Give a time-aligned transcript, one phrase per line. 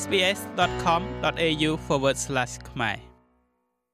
[0.00, 1.70] sbs.com.au/
[2.70, 2.96] ខ្មែរ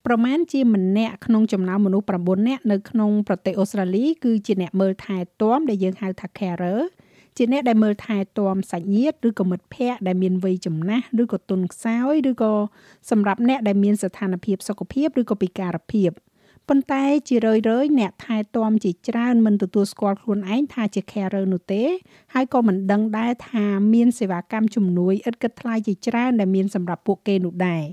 [0.07, 6.81] ប្រមាណជាម្នាក់ក្នុងចំណោមមនុស្ស9នាក់នៅក្នុងប្រទេសអូស្ត្រាលីគឺជាអ្នកមើលថែទាំដែលយើងហៅថា carer
[7.37, 12.53] ជាអ្នកដែលមើលថែទាំសាច់ញាតិឬក៏មិត្តភ័ក្តិដែលមានវ័យចំណាស់ឬក៏ទុនខ្សោយឬក៏
[13.11, 16.11] សម្រាប់អ្នកដែលមានស្ថានភាពសុខភាពឬក៏ពិការភាព
[16.69, 21.83] ប៉ុន្តែជារឿយៗអ្នកថែទាំជាច្រើនមិនទទួលស្គាល់ខ្លួនឯងថាជា carer នោះទេ
[22.35, 23.65] ហើយក៏មិនដឹងដែរថា
[23.95, 27.85] មានសេវាកម្មជំនួយឥតគិតថ្លៃជាច្រើនដែលមានសម្រាប់ពួកគេនោះដែរ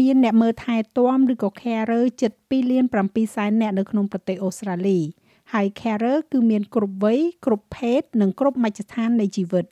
[0.00, 4.98] មានអ្នកមើលថែទាំឬក៏ carer ជិត2លាន7សែនអ្នកនៅក្នុងប្រទេសអូស្ត្រាលី
[5.52, 9.66] ហើយ carer គឺមានគ្រប់វ័យគ្រប់ភេទនិងគ្រប់មជ្ឈដ្ឋាននៃជីវិត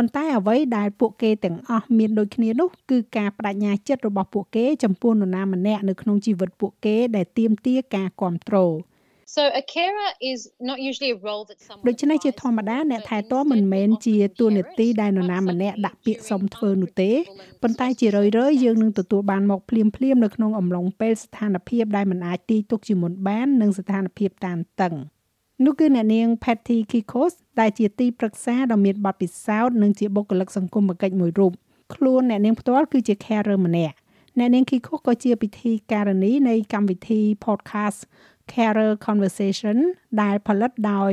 [0.00, 8.74] ប៉ុន្តែអ្វីដែលពួកគេទាំងអស់មានដូចគ្នានោះគឺការបដិញ្ញាចិត្តរបស់ពួកគេចំពោះនរណាម្នាក់នៅក្នុងជីវិតពួកគេដែលទាមទារការគ្រប់គ្រង
[9.36, 17.10] So a carer is not usually a role that someone ដូច្នេះជាធម្មតាអ្នកថែទាំមិនមែនជាតួនាទីដែលនរណាម្នាក់ដាក់ពាក្យសុំធ្វើនោះទេ
[17.62, 24.94] ប៉ុន្តែជារឿយៗយើងនឹងទទួលបានមកភ្លាមៗនៅក្នុងអំឡុងពេលស្ថានភាពដែលមិនអាចទីទុកជាមុនបាននិងស្ថានភាពតានតឹង។
[25.64, 31.52] នោះគឺអ្នកនាង Patty Kikos ដែលជាទីប្រឹក្សាដ៏មានបទពិសោធន៍និងជាបុគ្គលិកសង្គមគិច្ចមួយរូប
[31.94, 33.96] ខ្លួនអ្នកនាងផ្ទាល់គឺជា carer ម្នាក់
[34.38, 37.98] អ្នកនាង Kikos ក៏ជាពិធីការនីនៃកម្មវិធី podcast
[38.52, 39.78] Carer Conversation
[40.22, 41.12] ដែលផលិតដោយ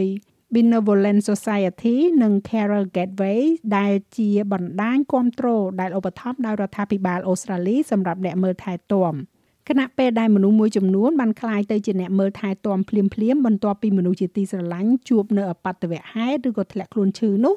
[0.54, 3.42] Benevolent Society និង Carer Gateway
[3.78, 9.14] ដែលជាបណ្ដាញគ្រប់គ្រងដែលឧបត្ថម្ភដោយរដ្ឋាភិបាលអូស្ត្រាលីសម្រាប់អ្នកមើលថែទាំ។
[9.69, 17.55] ខណៈពេលដែលមនុស្សមួយចំនួនបានคล้ายទៅជាអ្នកមើលថែទាំភ្លាមភ្លាមបន្ទាប់ពីមនុស្សជាទីស្រឡាញ់ជួបនៅអបតវហេតុឬក៏ធ្លាក់ខ្លួនឈឺនោះ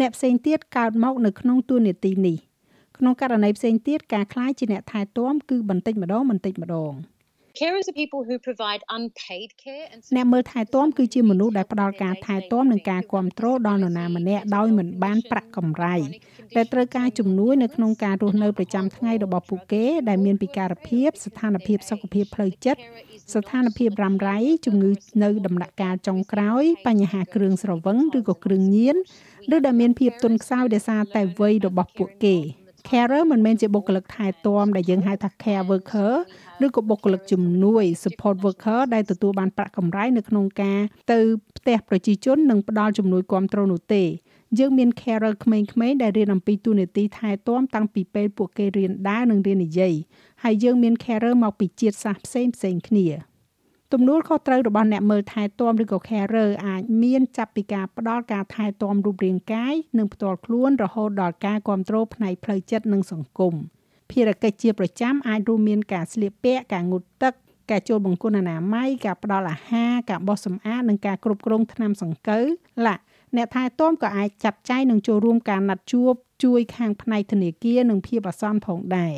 [0.00, 2.36] អ្នកផ្សេងទៀតកើតមកនៅក្នុងទួលនីតិនេះ
[2.98, 6.92] ក្នុងករណីផ្សេងទៀតការคล้ายជាអ្នកថែទាំគឺបន្តិចម្ដងបន្តិចម្ដង
[7.61, 15.95] Carers are people who provide unpaid care and អ្នកមើលថែទាំគឺជាមនុស្សដែលផ្ដល់ការថែទាំនិងការគ្រប់គ្រងដល់នរណាម្នាក់ដោយមិនបានប្រាក់កម្រៃ
[16.55, 22.81] ដែលត្រូវការជំនួយនៅក្នុងការរស់នៅប្រចាំថ្ងៃរបស់ពួកគេដែលមានពិការភាពស្ថានភាពសុខភាពផ្លូវចិត្ត
[23.33, 24.91] ស្ថានភាពរ៉ាំរ៉ៃជំងឺ
[25.23, 28.95] នៅដំណាក់កាលចុងក្រោយបញ្ហាគ្រឿងស្រវឹងឬក៏គ្រឿងញៀន
[29.55, 32.37] ឬដែលមានភាពទន់ខ្សោយដោយសារតែវ័យរបស់ពួកគេ
[32.89, 36.13] carer មិនមែនជាបុគ្គលិកថែទាំដែលយើងហៅថា care worker
[36.65, 40.79] ឬក៏បុគ្គលិកជំនួយ support worker ដែលទទួលបានប្រាក់កម្រៃនៅក្នុងការ
[41.11, 41.19] ទៅ
[41.57, 44.03] ផ្ទះប្រជាជននិងផ្ដល់ជំនួយគ្រប់គ្រងនោះទេ
[44.59, 49.93] យើងមាន carer ក្មេងៗដែលរៀនអំពីទូនាទីថែទាំតាំងពីពេលពួកគេរៀនដើរនិងរៀននិយាយ
[50.43, 53.07] ហើយយើងមាន carer មកពីជាតិសាសន៍ផ្សេងផ្សេងគ្នា
[53.97, 63.53] ទំនួលខុសត្រូវរបស់អ្នកមើលថែទាំឬក៏ carer អាចមានចាប់ពីការផ្ដល់ការថែទាំរូបរាងកាយនិងផ្ទាល់ខ្លួនរហូតដល់ការគ្រប់គ្រងផ្នែកផ្លូវចិត្តនិងសង្គម
[64.11, 67.33] ភារកិច្ចជាប្រចាំអាចរួមមានការស្លៀកពាក់ការងូតទឹក
[67.71, 72.45] ការចូលបង្គន់អនាម័យការផ្ដល់អាហារការបោសសម្អាតនិងការគ្រប់គ្រងថ្នាំសង្កូវ
[72.85, 72.95] ឡា
[73.35, 76.13] អ្នកថែទាំក៏អាចចាត់ចែងនិងចូលរួមការណាត់ជួប
[76.43, 79.15] ជួយខាងផ្នែកធនាគារនិងភាពអាសន្នផងដែរ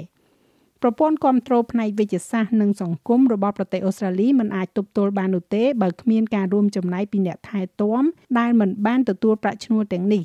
[0.82, 8.04] ប្រព័ន្ធគ្រប់គ្រងផ្នែកវិទ្យាសាស្ត្រនិងសង្គមរបស់ប្រទេសអូស្ត្រាលីមិនអាចទប់ទល់បាននោះទេបើគ្មានការរួមចំណែកពីអ្នកថែទាំ
[8.40, 10.24] ដែលមិនបានទទួលប្រាក់ឈ្នួលទាំងនេះ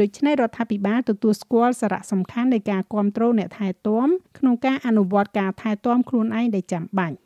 [0.00, 4.08] ដូច្នេះរដ្ឋាភិបាលទទួលស្គាល់សារៈសំខាន់នៃការគ្រប់គ្រងអ្នកថែទាំ
[4.38, 7.16] ក្នុងការអនុវត្តការថែទាំខ្លួនឯងដែលចាំបាច់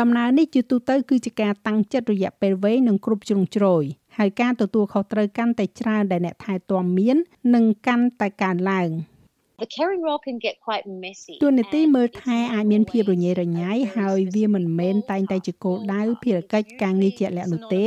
[0.00, 3.84] ដំណើរនេះជាទូទៅគឺជាការតាំងចិត្តរយៈពេលវែងនិងគ្រប់ជ្រុងជ្រោយ
[4.18, 7.16] ហើយការទទួលខុសត្រូវកាន់តែច្រើនដែលអ្នកថែទាំមាន
[7.54, 8.90] នឹងកាន់តែកើនឡើង
[9.56, 11.34] The caring role can get quite messy.
[11.42, 17.84] ទូនីតិមើលថែអាចមានភាពរញ៉េរញ៉ៃហើយវាមិនមែនតែងតែជាគោលដៅភារកិច្ចការងារជាក់លាក់នោះទេ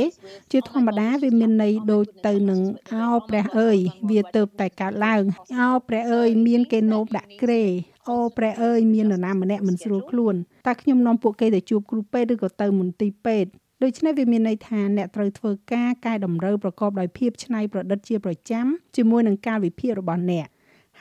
[0.52, 2.60] ជាធម្មតាវាមានន័យដូចទៅនឹង
[2.92, 3.78] អោព្រះអើយ
[4.10, 5.22] វាទៅតែកើតឡើង
[5.58, 7.62] អោព្រះអើយមានគេនោមដាក់ក្រេ
[8.08, 10.34] អូព្រះអើយមាននរណាម្នាក់មិនស្រួលខ្លួន
[10.66, 13.50] តើខ្ញុំនាំពួកគេទៅជួបគ្រូពេទ្យឬក៏ទៅមន្ទីរពេទ្យ
[13.82, 20.46] ដូច្នេះវាមានន័យថាអ្នកត្រូវធ្វើការកែតម្រូវប្រកបដោយភាពច្នៃប្រឌិតជាប្រចាំជាមួយនឹងការវិភាគរបស់អ្នក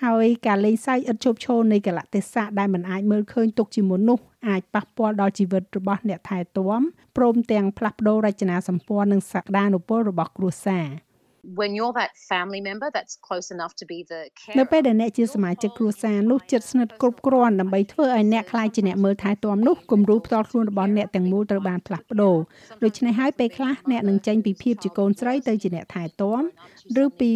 [0.03, 6.81] ហើយការលេងសើចឥតឈប់ឈរនៃកលៈទេសៈដែលមិនអាចមើលឃើញទុកជាមុននោះអាចប៉ះពាល់ដល់ជីវិតរបស់អ្នកថែទាំ
[7.17, 10.85] ព្រមទាំងផ្លាស់ប្ដូររចនាសម្ព័ន្ធនិងសក្តានុពលរបស់គ្រួសារ
[11.55, 14.21] when you're that family member that's close enough to be the
[14.59, 22.37] នៅពេលដែលអ្នកជាសមាជិកគ្រួសារនោះជិតស្និទ្ធគ្រប់គ្រាន់ដើម្បីធ្វើឲ្យអ្នកខ្លាចជាអ្នកមើលថែទាំនោះគំរូផ្ទាល់ខ្លួនរបស់អ្នកទាំងមូលត្រូវបានផ្លាស់ប្ដូរ
[22.83, 26.41] ដូច្នេះហើយពេលខ្លះអ្នកនឹងចេញពីភាពជាកូនស្រីទៅជាអ្នកថែទាំ
[27.03, 27.33] ឬពី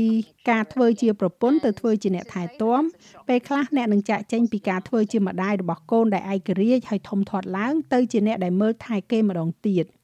[0.50, 2.82] ការធ្វើជាប្រពន្ធទៅធ្វើជាអ្នកថែទាំ
[3.28, 9.86] ពេលខ្លះអ្នកនឹងចាក់ចេញពីការធ្វើជាម្ដាយរបស់កូនដែលឯករាជ្យហើយធំធាត់ឡើងទៅជាអ្នកដែលមើលថែគេម្ដងទៀត។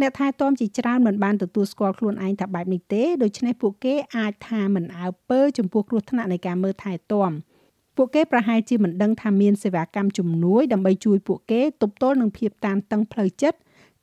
[0.00, 7.30] អ្នកថែទាំជាច្រើនមិនបានទទួលស្គាល់ខ្លួនឯងថាបែបនេះទេដូច្នេះពួកគេអាចថាមិនអើពើចំពោះគ្រោះថ្នាក់នៃការមើលថែទាំ
[7.96, 13.58] ពួកគេប្រហែលជាមិនដឹងថាមានសេវាកម្មជំនួយដើម្បីជួយពួកគេទប់ទល់នឹងភាពតានតឹងផ្លូវចិត្ត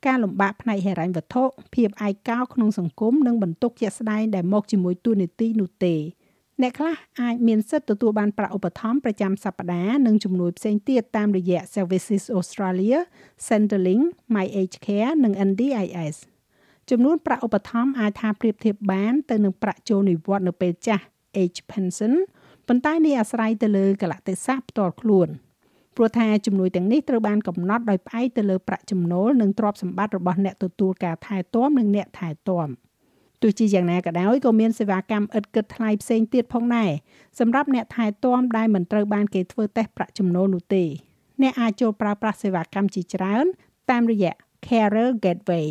[0.06, 1.44] ការលំបាកផ្នែកហិរញ្ញវត្ថុ
[1.74, 5.94] ភាពឯកោក្នុងសង្គមនិងបន្ទុកជាក់ស្ដែងដែលមកជាមួយទូនីតិនោះទេ
[6.60, 12.98] អ្នកខ្លះអាចមានសិទ្ធិទទួលបានប្រាក់ឧបត្ថម្ភប្រចាំសប្តាហ៍និងជំនួយផ្សេងទៀតតាមរយៈ Services Australia,
[13.48, 14.04] Centrelink,
[14.34, 16.16] MyAgeCare និង NDIS
[16.90, 21.04] ចំនួនប្រាក់ឧបត្ថម្ភអាចថាប្រៀបធៀបបានទៅនឹងប្រាក់ចូលនិវត្តន៍នៅពេលចាស់
[21.42, 22.12] age pension
[22.66, 25.28] ប៉ុន្តែនេះអាស្រ័យទៅលើកលៈទេសៈផ្ទាល់ខ្លួន
[25.96, 32.68] ព្រោះថាជំនួយទាំងនេះត្រូវបានកំណត់ដោយផ្អែកទៅលើប្រាក់ចំណូលនិងទ្រព្យសម្បត្តិរបស់អ្នកទទួលការថែទាំនិងអ្នកថែទាំ
[33.42, 36.90] ទោះជាយ៉ាងណាក៏ដោយក៏មានសេវាកម្មឥតគិតថ្លៃផ្សេងទៀតផងដែរ
[37.38, 40.84] សម្រាប់អ្នកថែទាំដែលមិនត្រូវបានគេធ្វើតេស្តប្រាក់ចំណូលនោះទេ
[41.42, 43.44] អ្នកអាចចូលប្រើប្រាស់សេវាកម្មជាច្រើន
[43.90, 44.32] តាមរយៈ
[44.66, 45.68] Carer Gateway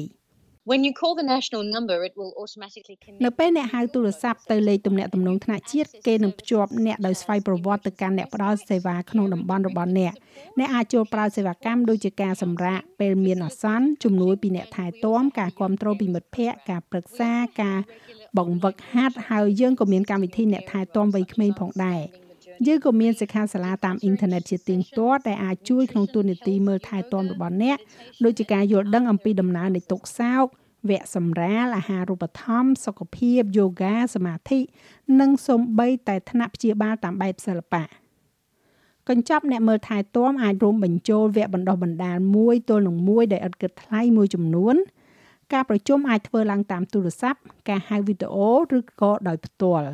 [0.70, 10.14] When you call the national number it will automatically connect នៅពេលអ្នកហៅទូរស័ព្ទទៅលេខទំនាក់ទំនងថ្នាក់ជាតិគេនឹងភ្ជាប់អ្នកដោយស្វ័យប្រវត្តិទៅកាន់អ្នកផ្ដល់សេវាក្នុងតំបន់របស់អ្នក
[10.60, 17.32] អ្នកអាចចូលប្រើសេវាកម្មដូចជាការសម្រាកពេលមានអាសន្នជំនួយពីអ្នកថែទាំការគ្រប់គ្រងពីមិត្តភ័ក្តិការប្រឹក្សា
[17.62, 17.78] ការ
[18.38, 22.02] បង្វឹកហាត់ហើយយើងក៏មានកម្មវិធីអ្នកថែទាំវ័យក្មេងផងដែរ
[22.68, 27.78] យើងក៏មានសិក្ខាសាលាតាមអ៊ីនធឺណិតជាទៀងទាត់ដែលអាចជួយក្នុងទូនាទីមើលថែទាំរបស់អ្នក
[28.24, 30.46] ដូចជាការយល់ដឹងអំពីដំណើរនៃទុក្ខសោក
[30.90, 34.60] វគ្គសម្រាលអាហារូបត្ថម្ភសុខភាពយូហ្គាសមាធិ
[35.20, 37.84] និងសូម្បីតែថ្នាក់ព្យាបាលតាមបែបសិល្បៈ
[39.10, 44.76] កញ្ចប់អ្នកមើលថែទាំអាចរួមបញ្ចូលវគ្គបណ្ដុះបណ្ដាលមួយទល់នឹងមួយដែលឥតគិតថ្លៃមួយចំនួន
[45.54, 49.88] ការប្រជុំអាចធ្វើឡើងតាមទូរស័ព្ទការហៅវីដេអូឬក៏ដោយផ្ទាល់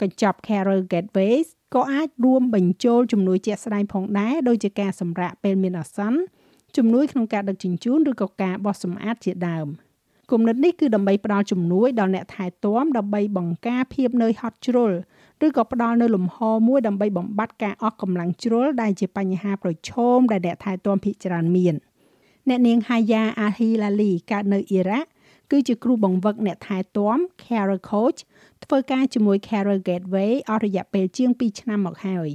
[0.00, 6.20] កញ្ចប់ Carer Gateways ក៏អាចរួមបញ្ចូលជំនួយជាក់ស្ដែងផងដែរដូចជាការសម្រាកពេលមានអាសន្ន
[6.76, 9.68] ជំនួយក្នុងការដឹកជញ្ជូនឬក៏ការបោសសម្អាតជាដើម។
[10.32, 14.92] គំនិតនេះគឺដើម្បីផ្ដល់ជំនួយដល់អ្នកថែទាំដើម្បីបង្ការភាពនឿយហត់ជ្រុល
[15.46, 16.38] ឬក៏ផ្ដល់នៅលំហ
[16.68, 21.74] មួយដើម្បីបំបត្តិការអស់កម្លាំងជ្រុលដែលជាបញ្ហាប្រឈមដែលអ្នកថែទាំភាគច្រើនមាន
[22.48, 25.08] អ្នកនាង Haya Ahilali កើតនៅអ៊ីរ៉ាក់
[25.50, 28.20] គឺជាគ្រូបង្វឹកអ្នកថែទាំ Carer Coach
[28.64, 32.28] ធ្វើការជាមួយ Carer Gateway អស់រយៈពេលជាង2ឆ្នាំមកហើយ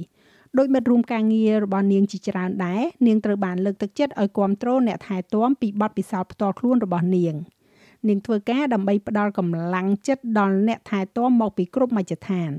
[0.58, 7.36] ដោយមិត្តរួមការងាររបស់នាងជាច្រើនដែរនាងត្រូវបានលើកទឹកចិត្តឲ្យគ្រប់គ្រងអ្នកថែទាំពីបទពិសោធន៍ផ្ទាល់ខ្លួនរបស់នាង។
[8.08, 12.50] នាងធ្វើការដើម្បីផ្ដល់កម្លាំងចិត្តដល់អ្នកថែទាំមកពីគ្រប់មជ្ឈដ្ឋាន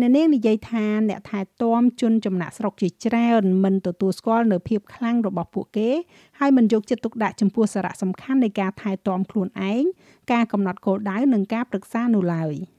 [0.00, 5.90] អ្នកនាងនិយាយថាអ្នកថែទាំជនចំណាក់ស្រុកជាច្រើនមិនទទួលស្គាល់នៅភាពខ្លាំងរបស់ពួកគេ
[6.38, 9.84] ហើយមិនយកចិត្តទុកដាក់ចំពោះសារៈសំខាន់នៃការថែទាំខ្លួនឯង
[10.32, 12.54] ការកំណត់គោលដៅនិងការប្រឹក្សានោះឡើយ។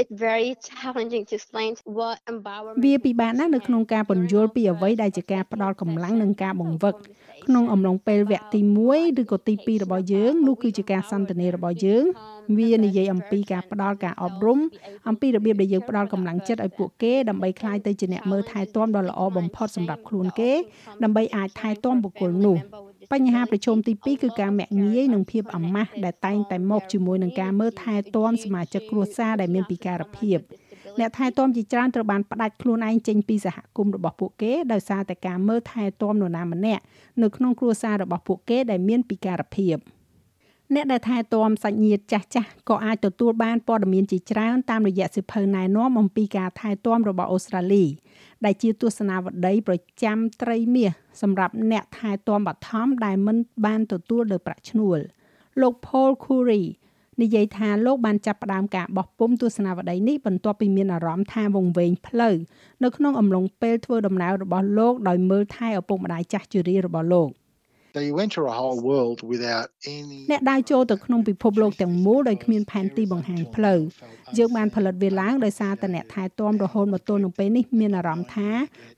[0.00, 6.94] it's very challenging to explain what empowerment វាពិបាកណាស់នៅក្នុងការពន្យល់ពីអ្វីដែលជាការផ្ដល់កម្លាំងនិងការបង្វឹក
[7.46, 8.60] ក្នុងអំឡុងពេលវគ្គទី
[8.90, 12.04] 1ឬក៏ទី2របស់យើងនោះគឺជាការសន្ទនារបស់យើង
[12.58, 14.58] វានិយាយអំពីការផ្ដល់ការអប់រំ
[15.08, 20.52] អំពីរបៀបដែលយើងផ្ដល់កម្លាំងចិត្តឲ្យពួកគេដើម្បីក្លាយទៅជាអ្នកមើលថែទាំដ៏ល្អបំផុតសម្រាប់ខ្លួនគេ
[21.02, 22.56] ដើម្បីអាចថែទាំបុគ្គលនោះ
[23.12, 30.38] បញ្ហាប្រឈមទី2គឺការមាក់ងាយនិងភាពអាម៉ាស់ដែលតែងតែមកជាមួយនឹងការមើលថែទាំសមាជិកគ្រួសារដែលមានពិការភាព
[30.98, 36.82] អ្នកថែទាំជាច្រើនត្រូវបានផ្ដាច់ខ្លួនឯងចេញពីសហគមន៍របស់ពួកគេដោយសារតែការមើលថែទាំនរណាម្នាក់
[37.22, 39.76] នៅក្នុងគ្រួសាររបស់ពួកគេដែលមានពិការភាព
[40.74, 47.84] អ្នកដែលថែទាំសាច់ញាតិចាស់ចាស់ក៏អាចទទួលបានព័ត៌មានជាច្រើនតាមរយៈសិភៅណែនាំអំពីការថែទាំរបស់អូស្ត្រាលី
[48.44, 50.90] ដែលជាទស្សនាវដ្តីប្រចាំត្រីមាស
[51.22, 53.36] សម្រាប់អ្នកថែទាំបឋមដែលមិន
[53.66, 54.98] បានទទួលលើប្រាក់ឈ្នួល
[55.60, 56.64] លោក Paul Curry
[57.22, 62.34] និយាយថាលោកបានចាប់ផ្ដើមការបោះពុំទស្សនាវដ្តីនេះបន្ទាប់ពីមានអារម្មណ៍ថាវង្វេងផ្លូវ
[62.82, 67.28] នៅក្នុងអំឡុងពេលធ្វើដំណើររបស់លោកដោយមើលថែឪពុកម្ដាយចាស់ជរារបស់លោក
[67.96, 69.66] They went to a whole world without
[69.96, 73.80] any អ្នកដើរចូលទៅក្នុងពិភពលោកទាំងមូលដោយគ្មានផែនទីបង្ហាញផ្លូវ
[74.38, 78.50] យើងបានផលិតវាឡើងដោយសារតែអ្នកថែទាំរហូតមកទល់នឹងពេលនេះមានអារម្មណ៍ថា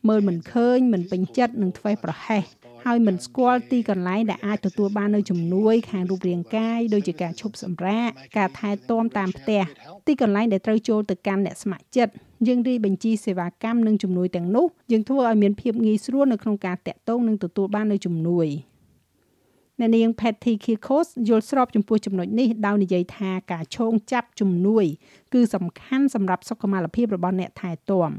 [0.09, 2.45] មើលមិនឃើញមិនពេញចិត្តនឹងធ្វេសប្រហែស
[2.85, 9.63] ហើយមិនស្គាល់ទីកន្លែងដែលអាចទទួលបាននៅជំនួយខាងរូបរាងកាយដូចជាការឈប់សម្រាកការថែទាំតាមផ្ទះ
[10.07, 12.13] ទីកន្លែងដែលត្រូវចូលទៅកាន់អ្នកស្ម័គ្រចិត្ត
[12.47, 18.49] យើងរីបញ្ជីសេវាកម្មនិងជំនួយទាំងនោះយើងធ្វើឲ្យមានភាពងាយស្រួលនៅក្នុងការតាក់ទងនិងទទួលបាននៅជំនួយ
[19.81, 24.85] អ្នកនាង Patty Kirkos យល់ស្របចំពោះចំណុចនេះដោយនិយាយថាការឈោងចាប់ជំនួយ
[25.35, 28.11] គឺសំខាន់សម្រាប់សុខុមាលភាពរបស់អ្នកថែទាំ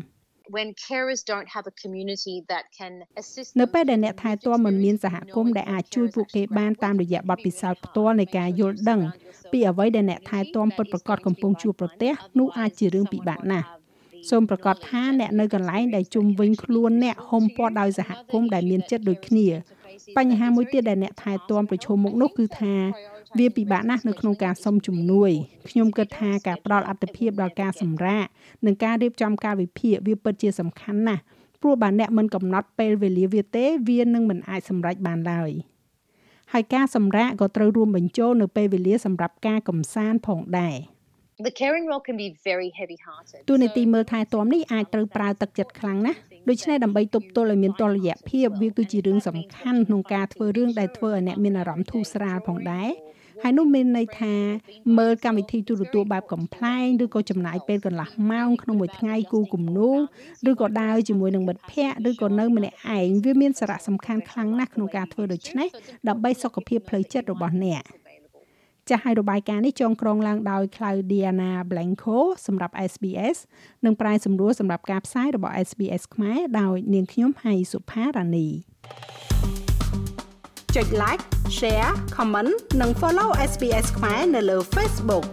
[0.58, 9.02] when carers don't have a community that can assist នៅពេលដែលអ្នកថែទាំមិនមានសហគមន៍ដែលអាចជួយពួកគេបានតាមរយៈបទពិសោធន៍ផ្ទាល់នៃការយល់ដឹង
[9.52, 13.68] ពីអ្វីដែលអ្នកថែទាំពិតប្រាកដកំពុងជួបប្រទះនោះអាចជារឿងពិបាកណាស់
[14.30, 19.48] សូមប្រកាសថាអ្នកនៅកន្លែងដែលជុំវិញខ្លួនអ្នកហុំព័ទ្ធដោយសហគមន៍ដែលមានចិត្តដូចគ្នា
[20.18, 22.76] បញ្ហាមួយទៀតដែលអ្នកថែទាំប្រឈមមុខនោះគឺថា
[23.40, 25.32] វាពិបាកណាស់នៅក្នុងការសុំជំនួយ
[25.70, 28.26] ខ្ញុំគិតថាការផ្ដល់អត្ថភាពដល់ការសម្រាក
[28.66, 31.22] និងការរៀបចំកាលវិភាគវាពិតជាសំខាន់ណាស់
[31.62, 35.52] ព្រោះបើអ្នកមិនកំណត់ពេលវេលាវាទេវានឹងមិនអាចសម្រេចបានឡើយ
[36.54, 40.78] ហើយការសម្រាកក៏ត្រូវរួមបញ្ចូលនៅពេលវេលាសម្រាប់ការកំសាន្តផងដែរ
[41.50, 43.40] The caring role can be very heavy hearted.
[43.50, 46.20] ទូនីតិមើលថែទាំនេះអាចត្រូវប្រើទឹកចិត្តខ្លាំងណាស់
[46.50, 52.90] ដូច្នេះដើម្បីទប់ទល់ឲ្យមានតុល្យភាពវាគឺជារឿងសំខាន់ក្នុងការធ្វើរឿងដែលធ្វើឲ្យអ្នកមានអារម្មណ៍ធូរស្រាលផងដែរ
[53.44, 54.34] ហើយនោះមានន័យថា
[54.98, 59.90] មើលកម្មវិធីទូរទស្សន៍បែបកំ pl ែងឬក៏ចំណាយពេលកន្លះម៉ោងក្នុងមួយថ្ងៃគូគំនូ
[60.50, 65.68] ឬក៏ដើរជាមួយនឹងមិត្តភ័ក្តិឬក៏នៅម្នាក់ឯងវាមានសារៈសំខាន់ខ្លាំងណាស់ក្នុងការធ្វើដូច្នេះ
[66.08, 67.84] ដើម្បីសុខភាពផ្លូវចិត្តរបស់អ្នក
[68.90, 73.38] ចាស់ឲ្យរបាយការណ៍នេះចងក្រងឡើងដោយ Claudiana Blanco សម្រាប់ SBS
[73.86, 78.48] និងប្រាយសម្រួលសម្រាប់ការផ្សាយរបស់ SBS ខ្មែរដោយនាងខ្ញុំហៃសុផារ៉ានី
[80.76, 81.24] ចុច like
[81.58, 85.26] share comment និង follow SBS ខ្មែរនៅលើ Facebook